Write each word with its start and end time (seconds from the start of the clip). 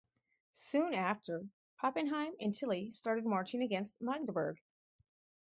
Soon 0.55 0.95
after, 0.95 1.45
Pappenheim 1.79 2.33
and 2.39 2.55
Tilly 2.55 2.89
started 2.89 3.23
marching 3.23 3.61
against 3.61 4.01
Magdeburg. 4.01 4.57